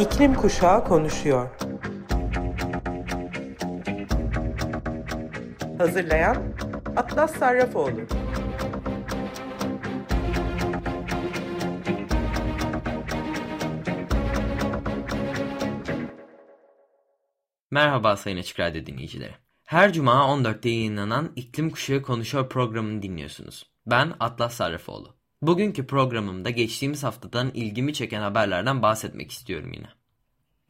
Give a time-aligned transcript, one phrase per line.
[0.00, 1.50] İklim Kuşağı konuşuyor.
[5.78, 6.36] Hazırlayan
[6.96, 8.00] Atlas Sarrafoğlu.
[17.70, 19.34] Merhaba Sayın Açık Radyo dinleyicileri.
[19.64, 23.70] Her cuma 14'te yayınlanan İklim Kuşağı Konuşuyor programını dinliyorsunuz.
[23.86, 25.19] Ben Atlas Sarrafoğlu.
[25.42, 29.86] Bugünkü programımda geçtiğimiz haftadan ilgimi çeken haberlerden bahsetmek istiyorum yine.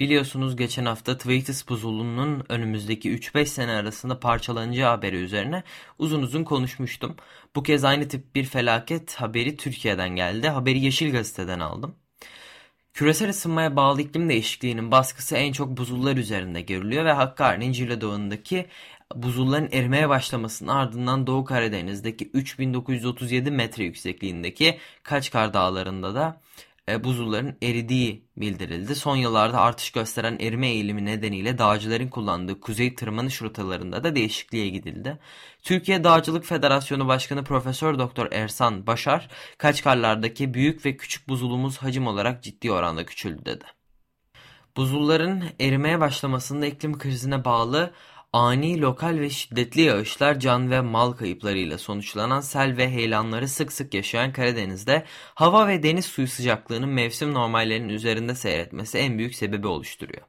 [0.00, 5.62] Biliyorsunuz geçen hafta Thwaites buzulunun önümüzdeki 3-5 sene arasında parçalanacağı haberi üzerine
[5.98, 7.16] uzun uzun konuşmuştum.
[7.56, 10.48] Bu kez aynı tip bir felaket haberi Türkiye'den geldi.
[10.48, 11.94] Haberi Yeşil Gazete'den aldım.
[12.94, 18.66] Küresel ısınmaya bağlı iklim değişikliğinin baskısı en çok buzullar üzerinde görülüyor ve Hakkari'nin Cile Dağı'ndaki
[19.14, 26.40] buzulların erimeye başlamasının ardından Doğu Karadeniz'deki 3937 metre yüksekliğindeki Kaçkar Dağları'nda da
[26.88, 28.94] e, buzulların eridiği bildirildi.
[28.94, 35.18] Son yıllarda artış gösteren erime eğilimi nedeniyle dağcıların kullandığı kuzey tırmanış rotalarında da değişikliğe gidildi.
[35.62, 42.42] Türkiye Dağcılık Federasyonu Başkanı Profesör Doktor Ersan Başar, Kaçkarlardaki büyük ve küçük buzulumuz hacim olarak
[42.42, 43.64] ciddi oranda küçüldü dedi.
[44.76, 47.92] Buzulların erimeye başlamasında iklim krizine bağlı
[48.32, 53.94] Ani, lokal ve şiddetli yağışlar can ve mal kayıplarıyla sonuçlanan sel ve heyelanları sık sık
[53.94, 60.22] yaşayan Karadeniz'de hava ve deniz suyu sıcaklığının mevsim normallerinin üzerinde seyretmesi en büyük sebebi oluşturuyor.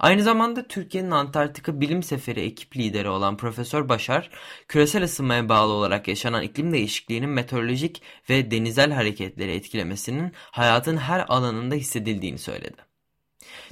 [0.00, 4.30] Aynı zamanda Türkiye'nin Antarktika Bilim Seferi ekip lideri olan Profesör Başar,
[4.68, 11.74] küresel ısınmaya bağlı olarak yaşanan iklim değişikliğinin meteorolojik ve denizel hareketleri etkilemesinin hayatın her alanında
[11.74, 12.87] hissedildiğini söyledi.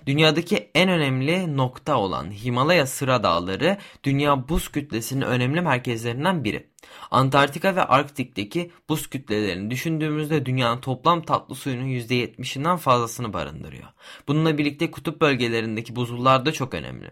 [0.06, 6.70] Dünyadaki en önemli nokta olan Himalaya sıra dağları dünya buz kütlesinin önemli merkezlerinden biri.
[7.10, 13.88] Antarktika ve Arktik'teki buz kütlelerini düşündüğümüzde dünyanın toplam tatlı suyunun %70'inden fazlasını barındırıyor.
[14.28, 17.10] Bununla birlikte kutup bölgelerindeki buzullar da çok önemli.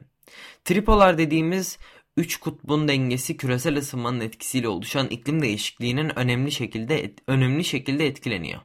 [0.65, 1.79] Tripolar dediğimiz
[2.17, 8.61] üç kutbun dengesi küresel ısınmanın etkisiyle oluşan iklim değişikliğinin önemli şekilde önemli şekilde etkileniyor.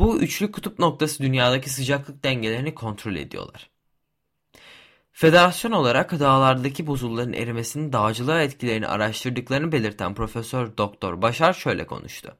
[0.00, 3.70] Bu üçlü kutup noktası dünyadaki sıcaklık dengelerini kontrol ediyorlar.
[5.12, 12.36] Federasyon olarak dağlardaki buzulların erimesinin dağcılığa etkilerini araştırdıklarını belirten Profesör Doktor Başar şöyle konuştu.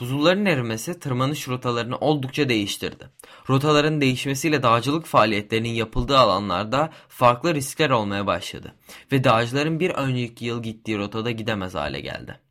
[0.00, 3.10] Buzulların erimesi tırmanış rotalarını oldukça değiştirdi.
[3.48, 8.74] Rotaların değişmesiyle dağcılık faaliyetlerinin yapıldığı alanlarda farklı riskler olmaya başladı
[9.12, 12.43] ve dağcıların bir önceki yıl gittiği rotada gidemez hale geldi.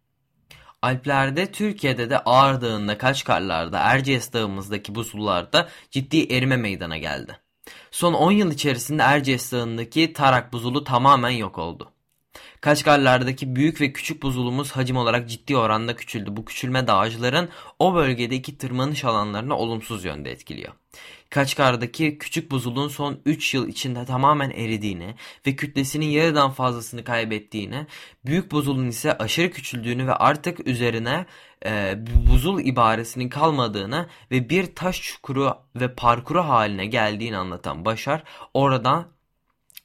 [0.84, 7.40] Alplerde, Türkiye'de de Ağrı Dağı'nda, Kaçkarlar'da, Erciyes Dağı'mızdaki buzullarda ciddi erime meydana geldi.
[7.92, 11.93] Son 10 yıl içerisinde Erciyes Dağı'ndaki Tarak buzulu tamamen yok oldu.
[12.64, 16.38] Kaçkarlardaki büyük ve küçük buzulumuz hacim olarak ciddi oranda küçüldü.
[16.38, 20.74] Bu küçülme dağcıların o bölgedeki tırmanış alanlarını olumsuz yönde etkiliyor.
[21.30, 25.16] Kaçkar'daki küçük buzulun son 3 yıl içinde tamamen eridiğini
[25.48, 27.88] ve kütlesinin yarıdan fazlasını kaybettiğini,
[28.26, 31.26] büyük buzulun ise aşırı küçüldüğünü ve artık üzerine
[31.66, 31.96] e,
[32.32, 39.13] buzul ibaresinin kalmadığını ve bir taş çukuru ve parkuru haline geldiğini anlatan Başar oradan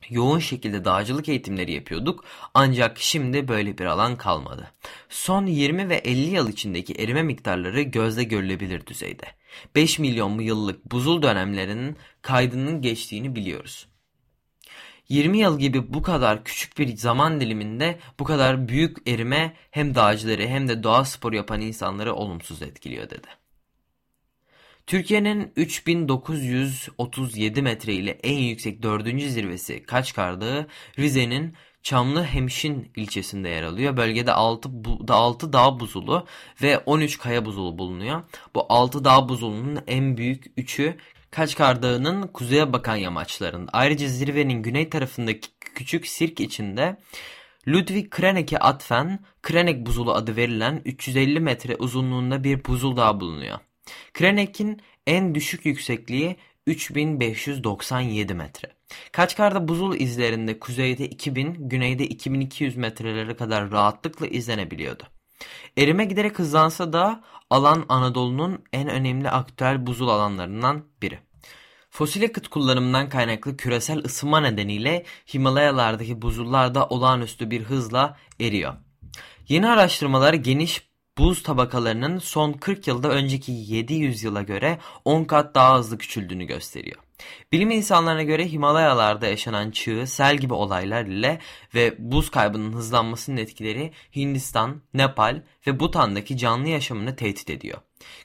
[0.09, 4.73] yoğun şekilde dağcılık eğitimleri yapıyorduk ancak şimdi böyle bir alan kalmadı.
[5.09, 9.27] Son 20 ve 50 yıl içindeki erime miktarları gözle görülebilir düzeyde.
[9.75, 13.89] 5 milyon yıllık buzul dönemlerinin kaydının geçtiğini biliyoruz.
[15.09, 20.47] 20 yıl gibi bu kadar küçük bir zaman diliminde bu kadar büyük erime hem dağcıları
[20.47, 23.29] hem de doğa sporu yapan insanları olumsuz etkiliyor dedi.
[24.89, 30.41] Türkiye'nin 3937 metre ile en yüksek dördüncü zirvesi Kaçkar
[30.99, 33.97] Rize'nin Çamlıhemşin ilçesinde yer alıyor.
[33.97, 34.71] Bölgede 6,
[35.09, 36.27] 6 dağ buzulu
[36.63, 38.23] ve 13 kaya buzulu bulunuyor.
[38.55, 40.97] Bu 6 dağ buzulunun en büyük 3'ü
[41.31, 43.71] Kaçkar Dağı'nın kuzeye bakan yamaçlarında.
[43.73, 46.97] Ayrıca zirvenin güney tarafındaki küçük sirk içinde
[47.69, 53.59] Ludwig Krenek'e atfen Krenek buzulu adı verilen 350 metre uzunluğunda bir buzul dağ bulunuyor.
[54.15, 56.37] Krenek'in en düşük yüksekliği
[56.67, 58.69] 3597 metre.
[59.13, 65.03] Kaçkar'da buzul izlerinde kuzeyde 2000, güneyde 2200 metrelere kadar rahatlıkla izlenebiliyordu.
[65.77, 71.19] Erime giderek hızlansa da alan Anadolu'nun en önemli aktüel buzul alanlarından biri.
[71.91, 78.75] Fosil yakıt kullanımından kaynaklı küresel ısınma nedeniyle Himalayalardaki buzullar da olağanüstü bir hızla eriyor.
[79.49, 80.88] Yeni araştırmalar geniş
[81.19, 87.03] buz tabakalarının son 40 yılda önceki 700 yıla göre 10 kat daha hızlı küçüldüğünü gösteriyor.
[87.53, 91.39] Bilim insanlarına göre Himalayalarda yaşanan çığ, sel gibi olaylar ile
[91.75, 97.79] ve buz kaybının hızlanmasının etkileri Hindistan, Nepal ve Bhutan'daki canlı yaşamını tehdit ediyor.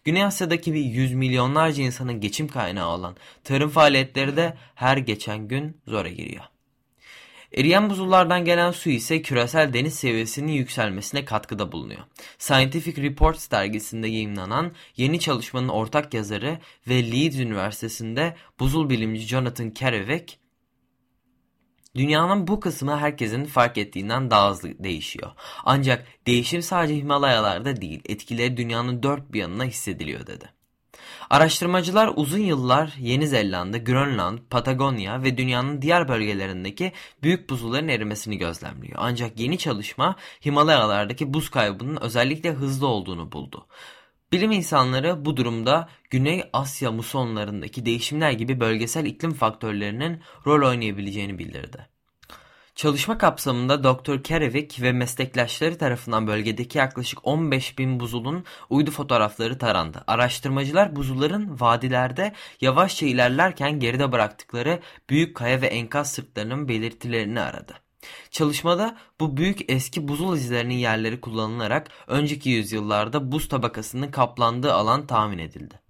[0.03, 5.77] Güney Asya'daki bir yüz milyonlarca insanın geçim kaynağı olan tarım faaliyetleri de her geçen gün
[5.87, 6.52] zora giriyor.
[7.53, 12.01] Eriyen buzullardan gelen su ise küresel deniz seviyesinin yükselmesine katkıda bulunuyor.
[12.37, 20.33] Scientific Reports dergisinde yayınlanan yeni çalışmanın ortak yazarı ve Leeds Üniversitesi'nde buzul bilimci Jonathan Kerouac,
[21.95, 25.31] Dünyanın bu kısmı herkesin fark ettiğinden daha hızlı değişiyor.
[25.63, 30.49] Ancak değişim sadece Himalayalarda değil, etkileri dünyanın dört bir yanına hissediliyor dedi.
[31.29, 36.91] Araştırmacılar uzun yıllar Yeni Zelanda, Grönland, Patagonya ve dünyanın diğer bölgelerindeki
[37.23, 38.99] büyük buzulların erimesini gözlemliyor.
[39.01, 40.15] Ancak yeni çalışma
[40.45, 43.67] Himalayalardaki buz kaybının özellikle hızlı olduğunu buldu.
[44.31, 51.92] Bilim insanları bu durumda Güney Asya musonlarındaki değişimler gibi bölgesel iklim faktörlerinin rol oynayabileceğini bildirdi.
[52.75, 54.23] Çalışma kapsamında Dr.
[54.23, 60.03] Kerevik ve meslektaşları tarafından bölgedeki yaklaşık 15 bin buzulun uydu fotoğrafları tarandı.
[60.07, 64.79] Araştırmacılar buzulların vadilerde yavaşça ilerlerken geride bıraktıkları
[65.09, 67.73] büyük kaya ve enkaz sırtlarının belirtilerini aradı.
[68.31, 75.37] Çalışmada bu büyük eski buzul izlerinin yerleri kullanılarak önceki yüzyıllarda buz tabakasının kaplandığı alan tahmin
[75.37, 75.82] edildi.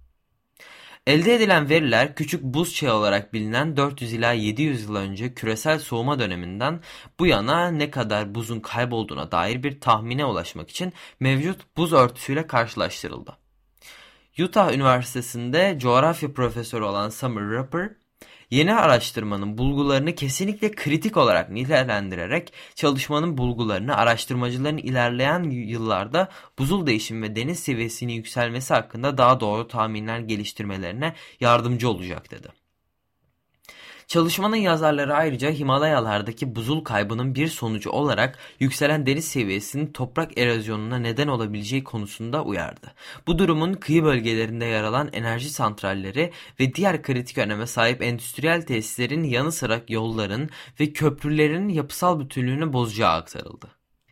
[1.06, 6.18] Elde edilen veriler küçük buz çağı olarak bilinen 400 ila 700 yıl önce küresel soğuma
[6.18, 6.80] döneminden
[7.18, 13.36] bu yana ne kadar buzun kaybolduğuna dair bir tahmine ulaşmak için mevcut buz örtüsüyle karşılaştırıldı.
[14.40, 17.90] Utah Üniversitesi'nde coğrafya profesörü olan Summer Rapper,
[18.54, 26.28] Yeni araştırmanın bulgularını kesinlikle kritik olarak nitelendirerek çalışmanın bulgularını araştırmacıların ilerleyen yıllarda
[26.58, 32.63] buzul değişim ve deniz seviyesinin yükselmesi hakkında daha doğru tahminler geliştirmelerine yardımcı olacak dedi.
[34.06, 41.28] Çalışmanın yazarları ayrıca Himalayalardaki buzul kaybının bir sonucu olarak yükselen deniz seviyesinin toprak erozyonuna neden
[41.28, 42.94] olabileceği konusunda uyardı.
[43.26, 49.22] Bu durumun kıyı bölgelerinde yer alan enerji santralleri ve diğer kritik öneme sahip endüstriyel tesislerin
[49.22, 53.66] yanı sıra yolların ve köprülerin yapısal bütünlüğünü bozacağı aktarıldı.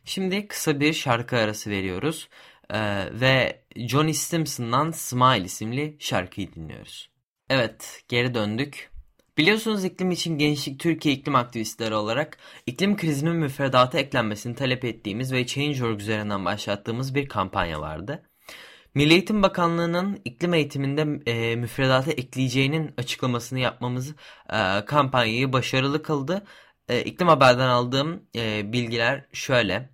[0.04, 2.28] Şimdi kısa bir şarkı arası veriyoruz
[2.70, 7.10] ee, ve Johnny Stimson'dan Smile isimli şarkıyı dinliyoruz.
[7.50, 8.91] Evet geri döndük.
[9.38, 15.46] Biliyorsunuz iklim için Gençlik Türkiye iklim aktivistleri olarak iklim krizinin müfredata eklenmesini talep ettiğimiz ve
[15.46, 18.22] Change.org üzerinden başlattığımız bir kampanya vardı.
[18.94, 24.14] Milli Eğitim Bakanlığı'nın iklim eğitiminde e, müfredata ekleyeceğinin açıklamasını yapmamız
[24.52, 26.44] e, kampanyayı başarılı kıldı.
[26.88, 29.90] E, iklim Haber'den aldığım e, bilgiler şöyle.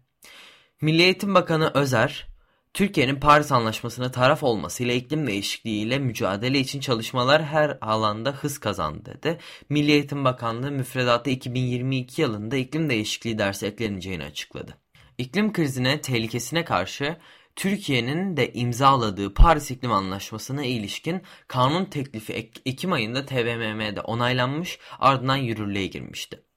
[0.81, 2.27] Milli Eğitim Bakanı Özer,
[2.75, 9.39] Türkiye'nin Paris Anlaşması'na taraf olmasıyla iklim değişikliğiyle mücadele için çalışmalar her alanda hız kazandı dedi.
[9.69, 14.77] Milli Eğitim Bakanlığı müfredata 2022 yılında iklim değişikliği dersi ekleneceğini açıkladı.
[15.19, 17.17] İklim krizine tehlikesine karşı
[17.57, 25.87] Türkiye'nin de imzaladığı Paris İklim Anlaşması'na ilişkin kanun teklifi Ekim ayında TBMM'de onaylanmış ardından yürürlüğe
[25.87, 26.48] girmişti.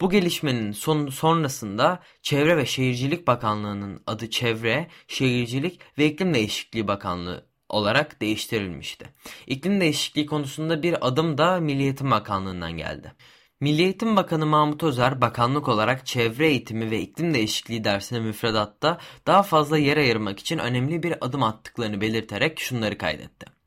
[0.00, 7.46] Bu gelişmenin son, sonrasında Çevre ve Şehircilik Bakanlığı'nın adı Çevre, Şehircilik ve İklim Değişikliği Bakanlığı
[7.68, 9.06] olarak değiştirilmişti.
[9.46, 13.12] İklim değişikliği konusunda bir adım da Milli Eğitim Bakanlığı'ndan geldi.
[13.60, 19.42] Milli Eğitim Bakanı Mahmut Özer bakanlık olarak çevre eğitimi ve iklim değişikliği dersine müfredatta daha
[19.42, 23.57] fazla yer ayırmak için önemli bir adım attıklarını belirterek şunları kaydetti.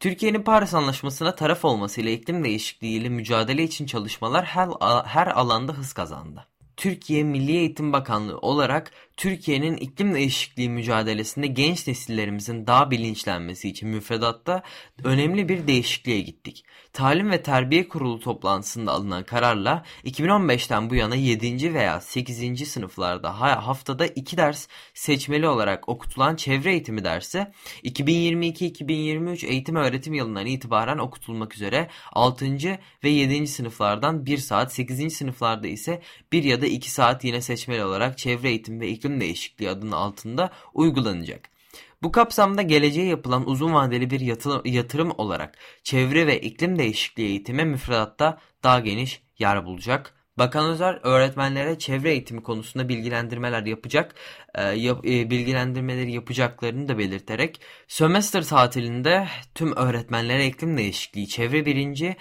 [0.00, 4.68] Türkiye'nin Paris Anlaşması'na taraf olmasıyla iklim değişikliğiyle mücadele için çalışmalar her,
[5.04, 6.46] her alanda hız kazandı.
[6.76, 14.62] Türkiye Milli Eğitim Bakanlığı olarak Türkiye'nin iklim değişikliği mücadelesinde genç nesillerimizin daha bilinçlenmesi için müfredatta
[15.04, 16.64] önemli bir değişikliğe gittik.
[16.92, 21.74] Talim ve Terbiye Kurulu toplantısında alınan kararla 2015'ten bu yana 7.
[21.74, 22.68] veya 8.
[22.68, 27.46] sınıflarda haftada 2 ders seçmeli olarak okutulan çevre eğitimi dersi
[27.84, 32.46] 2022-2023 eğitim öğretim yılından itibaren okutulmak üzere 6.
[33.04, 33.46] ve 7.
[33.46, 35.16] sınıflardan 1 saat, 8.
[35.16, 39.70] sınıflarda ise 1 ya da 2 saat yine seçmeli olarak çevre eğitimi ve iklim değişikliği
[39.70, 41.50] adının altında uygulanacak.
[42.02, 44.20] Bu kapsamda geleceğe yapılan uzun vadeli bir
[44.64, 50.14] yatırım olarak çevre ve iklim değişikliği eğitimi müfredatta daha geniş yer bulacak.
[50.38, 54.14] Bakan Özer öğretmenlere çevre eğitimi konusunda bilgilendirmeler yapacak,
[54.54, 62.16] e, yap, e, bilgilendirmeleri yapacaklarını da belirterek sömestr tatilinde tüm öğretmenlere iklim değişikliği, çevre birinci,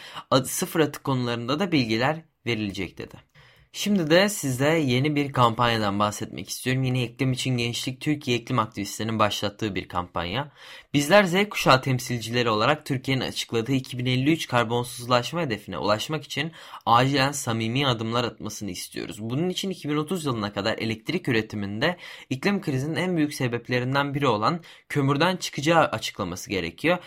[0.46, 3.28] sıfır atık konularında da bilgiler verilecek dedi.
[3.72, 6.84] Şimdi de size yeni bir kampanyadan bahsetmek istiyorum.
[6.84, 10.52] Yine iklim için gençlik Türkiye iklim aktivistlerinin başlattığı bir kampanya.
[10.94, 16.52] Bizler Z kuşağı temsilcileri olarak Türkiye'nin açıkladığı 2053 karbonsuzlaşma hedefine ulaşmak için
[16.86, 19.18] acilen samimi adımlar atmasını istiyoruz.
[19.22, 21.98] Bunun için 2030 yılına kadar elektrik üretiminde
[22.30, 26.98] iklim krizinin en büyük sebeplerinden biri olan kömürden çıkacağı açıklaması gerekiyor.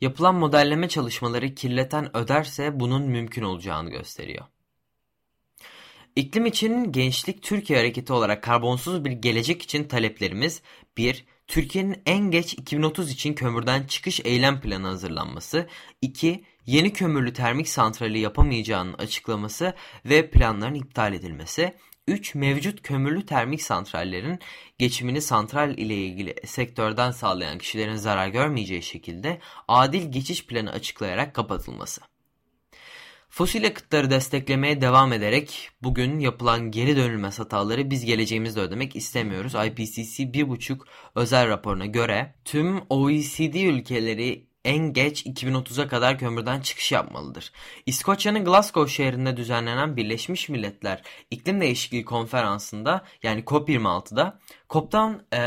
[0.00, 4.44] Yapılan modelleme çalışmaları kirleten öderse bunun mümkün olacağını gösteriyor.
[6.18, 10.62] İklim için Gençlik Türkiye Hareketi olarak karbonsuz bir gelecek için taleplerimiz
[10.96, 11.24] 1.
[11.46, 15.68] Türkiye'nin en geç 2030 için kömürden çıkış eylem planı hazırlanması
[16.02, 16.44] 2.
[16.66, 21.74] Yeni kömürlü termik santrali yapamayacağının açıklaması ve planların iptal edilmesi
[22.08, 22.34] 3.
[22.34, 24.38] Mevcut kömürlü termik santrallerin
[24.78, 32.00] geçimini santral ile ilgili sektörden sağlayan kişilerin zarar görmeyeceği şekilde adil geçiş planı açıklayarak kapatılması.
[33.28, 39.54] Fosil yakıtları desteklemeye devam ederek bugün yapılan geri dönülmez hataları biz geleceğimizde ödemek istemiyoruz.
[39.54, 40.78] IPCC 1.5
[41.14, 47.52] özel raporuna göre tüm OECD ülkeleri en geç 2030'a kadar kömürden çıkış yapmalıdır.
[47.86, 54.38] İskoçya'nın Glasgow şehrinde düzenlenen Birleşmiş Milletler İklim Değişikliği Konferansı'nda yani COP26'da
[54.70, 55.38] COP'tan e,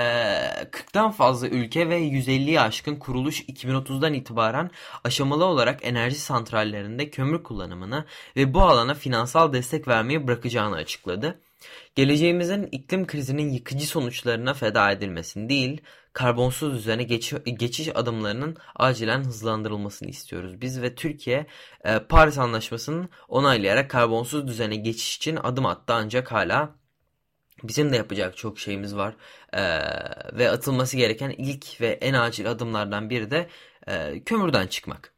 [0.72, 4.72] 40'tan fazla ülke ve 150'ye aşkın kuruluş 2030'dan itibaren
[5.04, 11.42] aşamalı olarak enerji santrallerinde kömür kullanımını ve bu alana finansal destek vermeyi bırakacağını açıkladı.
[11.96, 15.82] Geleceğimizin iklim krizinin yıkıcı sonuçlarına feda edilmesini değil,
[16.14, 20.62] karbonsuz düzene geç, geçiş adımlarının acilen hızlandırılmasını istiyoruz.
[20.62, 21.46] Biz ve Türkiye
[21.86, 26.76] e, Paris Anlaşması'nı onaylayarak karbonsuz düzene geçiş için adım attı ancak hala
[27.64, 29.16] bizim de yapacak çok şeyimiz var.
[29.54, 29.62] E,
[30.38, 33.50] ve atılması gereken ilk ve en acil adımlardan biri de
[33.88, 35.14] e, kömürden çıkmak.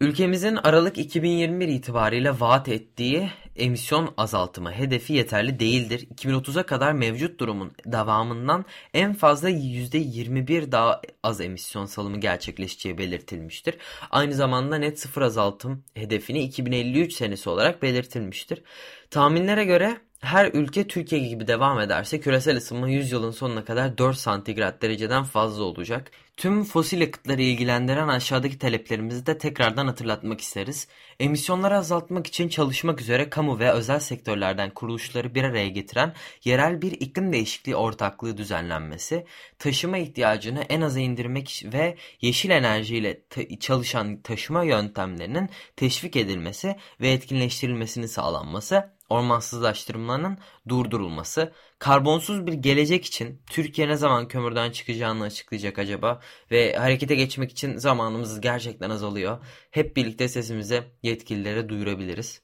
[0.00, 6.08] Ülkemizin Aralık 2021 itibariyle vaat ettiği emisyon azaltımı hedefi yeterli değildir.
[6.14, 13.76] 2030'a kadar mevcut durumun devamından en fazla %21 daha az emisyon salımı gerçekleşeceği belirtilmiştir.
[14.10, 18.62] Aynı zamanda net sıfır azaltım hedefini 2053 senesi olarak belirtilmiştir.
[19.10, 24.16] Tahminlere göre her ülke Türkiye gibi devam ederse küresel ısınma 100 yılın sonuna kadar 4
[24.16, 26.10] santigrat dereceden fazla olacak.
[26.36, 30.88] Tüm fosil yakıtları ilgilendiren aşağıdaki taleplerimizi de tekrardan hatırlatmak isteriz.
[31.20, 36.92] Emisyonları azaltmak için çalışmak üzere kamu ve özel sektörlerden kuruluşları bir araya getiren yerel bir
[36.92, 39.26] iklim değişikliği ortaklığı düzenlenmesi,
[39.58, 43.20] taşıma ihtiyacını en aza indirmek ve yeşil enerjiyle
[43.60, 53.88] çalışan taşıma yöntemlerinin teşvik edilmesi ve etkinleştirilmesini sağlanması, ormansızlaştırmanın durdurulması, karbonsuz bir gelecek için Türkiye
[53.88, 56.20] ne zaman kömürden çıkacağını açıklayacak acaba
[56.50, 59.38] ve harekete geçmek için zamanımız gerçekten azalıyor.
[59.70, 62.42] Hep birlikte sesimizi yetkililere duyurabiliriz.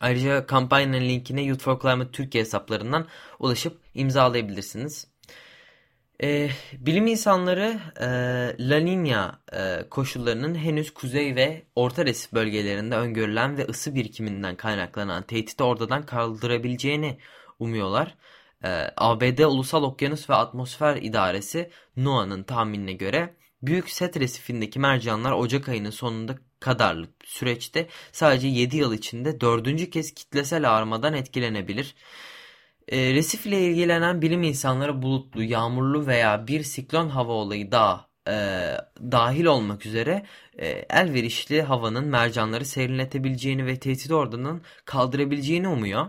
[0.00, 3.06] Ayrıca kampanyanın linkine Youth for Climate Türkiye hesaplarından
[3.38, 5.11] ulaşıp imzalayabilirsiniz.
[6.22, 8.06] E, bilim insanları e,
[8.68, 15.22] La Niña e, koşullarının henüz kuzey ve orta resif bölgelerinde öngörülen ve ısı birikiminden kaynaklanan
[15.22, 17.18] tehdidi ortadan kaldırabileceğini
[17.58, 18.14] umuyorlar.
[18.64, 25.68] E, ABD Ulusal Okyanus ve Atmosfer İdaresi NOAA'nın tahminine göre Büyük Set Resifi'ndeki mercanlar Ocak
[25.68, 31.94] ayının sonunda kadarlık süreçte sadece 7 yıl içinde dördüncü kez kitlesel ağarmadan etkilenebilir.
[32.88, 38.32] E, resif ile ilgilenen bilim insanları bulutlu, yağmurlu veya bir siklon hava olayı daha e,
[39.12, 40.26] dahil olmak üzere
[40.58, 46.08] e, elverişli havanın mercanları serinletebileceğini ve tehdidi oradan kaldırabileceğini umuyor.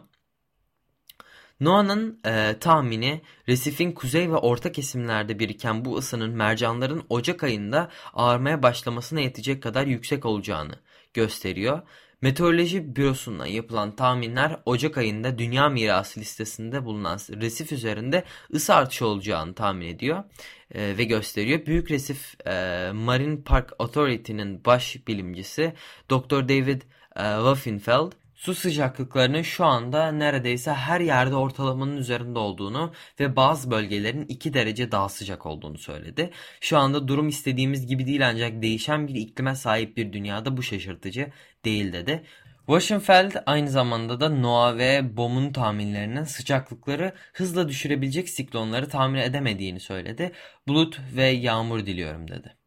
[1.59, 8.63] NOAA'nın e, tahmini resifin kuzey ve orta kesimlerde biriken bu ısının mercanların Ocak ayında ağarmaya
[8.63, 10.75] başlamasına yetecek kadar yüksek olacağını
[11.13, 11.81] gösteriyor.
[12.23, 19.53] Meteoroloji Bürosu'ndan yapılan tahminler Ocak ayında Dünya Mirası listesinde bulunan resif üzerinde ısı artışı olacağını
[19.53, 20.23] tahmin ediyor
[20.71, 21.65] e, ve gösteriyor.
[21.65, 25.73] Büyük Resif e, Marine Park Authority'nin baş bilimcisi
[26.11, 26.49] Dr.
[26.49, 28.11] David e, Waffenfeld
[28.43, 34.91] Su sıcaklıklarının şu anda neredeyse her yerde ortalamanın üzerinde olduğunu ve bazı bölgelerin 2 derece
[34.91, 36.31] daha sıcak olduğunu söyledi.
[36.61, 41.31] Şu anda durum istediğimiz gibi değil ancak değişen bir iklime sahip bir dünyada bu şaşırtıcı
[41.65, 42.23] değil dedi.
[42.65, 50.31] Washingfeld aynı zamanda da NOAA ve BOM'un tahminlerinin sıcaklıkları hızla düşürebilecek siklonları tahmin edemediğini söyledi.
[50.67, 52.62] Bulut ve yağmur diliyorum dedi.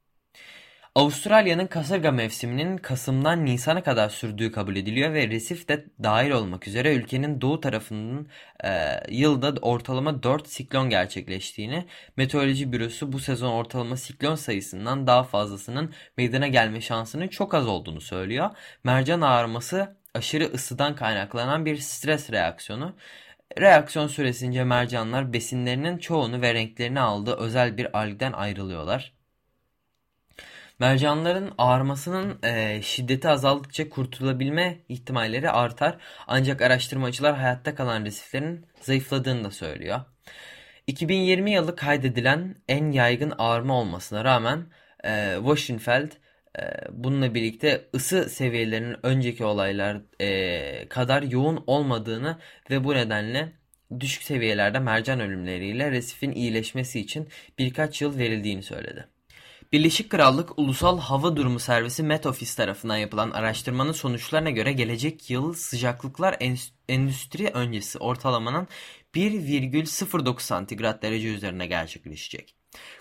[0.96, 6.94] Avustralya'nın kasırga mevsiminin Kasım'dan Nisan'a kadar sürdüğü kabul ediliyor ve resif de dahil olmak üzere
[6.94, 8.28] ülkenin doğu tarafının
[8.64, 11.86] e, yılda ortalama 4 siklon gerçekleştiğini,
[12.16, 18.00] Meteoroloji Bürosu bu sezon ortalama siklon sayısından daha fazlasının meydana gelme şansının çok az olduğunu
[18.00, 18.50] söylüyor.
[18.84, 22.96] Mercan ağarması aşırı ısıdan kaynaklanan bir stres reaksiyonu.
[23.58, 29.15] Reaksiyon süresince mercanlar besinlerinin çoğunu ve renklerini aldığı özel bir algden ayrılıyorlar.
[30.78, 35.98] Mercanların ağarmasının e, şiddeti azaldıkça kurtulabilme ihtimalleri artar.
[36.26, 40.00] Ancak araştırmacılar hayatta kalan resiflerin zayıfladığını da söylüyor.
[40.86, 44.66] 2020 yılı kaydedilen en yaygın ağarma olmasına rağmen
[45.04, 46.12] e, Washingfeld
[46.58, 52.38] e, bununla birlikte ısı seviyelerinin önceki olaylar e, kadar yoğun olmadığını
[52.70, 53.52] ve bu nedenle
[54.00, 57.28] düşük seviyelerde mercan ölümleriyle resifin iyileşmesi için
[57.58, 59.15] birkaç yıl verildiğini söyledi.
[59.72, 65.54] Birleşik Krallık Ulusal Hava Durumu Servisi Met Office tarafından yapılan araştırmanın sonuçlarına göre gelecek yıl
[65.54, 66.36] sıcaklıklar
[66.88, 68.68] endüstri öncesi ortalamanın
[69.14, 72.54] 1,09 santigrat derece üzerine gerçekleşecek.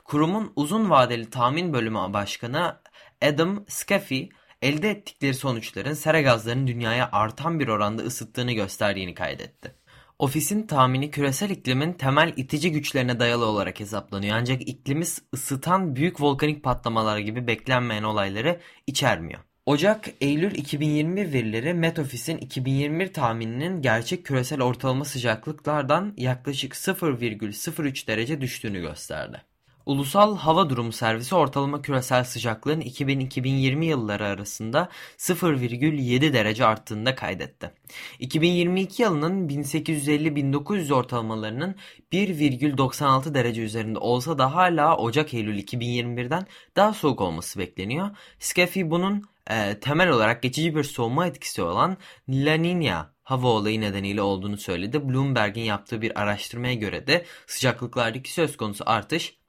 [0.04, 2.80] Kurumun uzun vadeli tahmin bölümü başkanı
[3.22, 4.30] Adam Scaffy,
[4.62, 9.76] elde ettikleri sonuçların sera gazlarının dünyaya artan bir oranda ısıttığını gösterdiğini kaydetti.
[10.20, 15.04] Ofisin tahmini küresel iklimin temel itici güçlerine dayalı olarak hesaplanıyor ancak iklimi
[15.34, 19.40] ısıtan büyük volkanik patlamalar gibi beklenmeyen olayları içermiyor.
[19.66, 28.82] Ocak-Eylül 2021 verileri Met Office'in 2021 tahmininin gerçek küresel ortalama sıcaklıklardan yaklaşık 0,03 derece düştüğünü
[28.82, 29.42] gösterdi.
[29.86, 37.72] Ulusal Hava Durumu Servisi ortalama küresel sıcaklığın 2000-2020 yılları arasında 0,7 derece arttığını kaydetti.
[38.20, 41.76] 2022 yılının 1850-1900 ortalamalarının
[42.12, 48.10] 1,96 derece üzerinde olsa da hala Ocak-Eylül 2021'den daha soğuk olması bekleniyor.
[48.40, 51.98] Scaffy bunun e, temel olarak geçici bir soğuma etkisi olan
[52.30, 55.10] La Niña hava olayı nedeniyle olduğunu söyledi.
[55.10, 59.45] Bloomberg'in yaptığı bir araştırmaya göre de sıcaklıklardaki söz konusu artış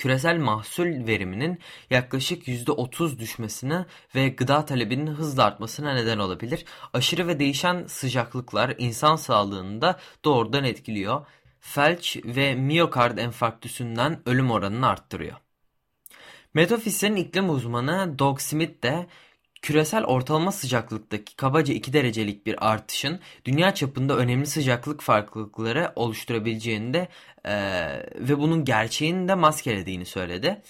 [0.00, 1.58] küresel mahsul veriminin
[1.90, 6.64] yaklaşık %30 düşmesine ve gıda talebinin hızla artmasına neden olabilir.
[6.92, 11.26] Aşırı ve değişen sıcaklıklar insan sağlığını da doğrudan etkiliyor.
[11.60, 15.36] Felç ve miyokard enfarktüsünden ölüm oranını arttırıyor.
[16.54, 19.06] Metofis'in iklim uzmanı Doug Smith de
[19.62, 27.08] küresel ortalama sıcaklıktaki kabaca 2 derecelik bir artışın dünya çapında önemli sıcaklık farklılıkları oluşturabileceğini de
[27.44, 27.54] e,
[28.14, 30.62] ve bunun gerçeğini de maskelediğini söyledi.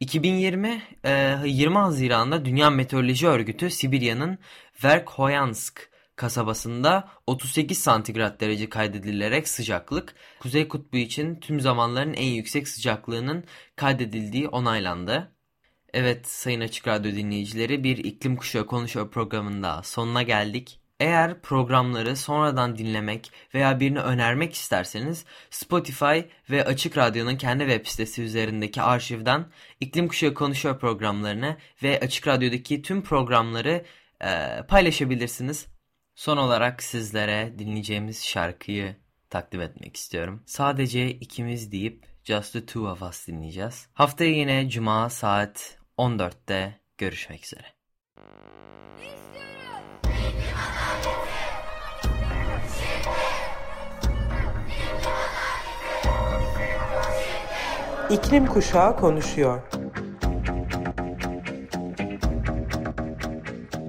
[0.00, 4.38] 2020 e, 20 Haziran'da Dünya Meteoroloji Örgütü Sibirya'nın
[4.84, 13.44] Verkhoyansk kasabasında 38 santigrat derece kaydedilerek sıcaklık Kuzey Kutbu için tüm zamanların en yüksek sıcaklığının
[13.76, 15.32] kaydedildiği onaylandı.
[15.94, 20.80] Evet sayın Açık Radyo dinleyicileri bir iklim kuşağı konuşuyor programında sonuna geldik.
[21.00, 26.20] Eğer programları sonradan dinlemek veya birini önermek isterseniz Spotify
[26.50, 29.46] ve Açık Radyo'nun kendi web sitesi üzerindeki arşivden
[29.80, 33.84] iklim kuşağı konuşuyor programlarını ve Açık Radyo'daki tüm programları
[34.20, 35.66] e, paylaşabilirsiniz.
[36.14, 38.96] Son olarak sizlere dinleyeceğimiz şarkıyı
[39.30, 40.42] takdim etmek istiyorum.
[40.46, 43.88] Sadece ikimiz deyip Just the Two of Us dinleyeceğiz.
[43.94, 47.64] Haftaya yine Cuma saat 14'te görüşmek üzere.
[58.10, 59.62] İklim Kuşağı konuşuyor.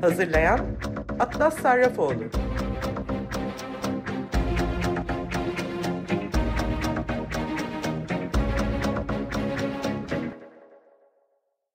[0.02, 0.60] Hazırlayan
[1.20, 2.49] Atlas Sarrafoğlu.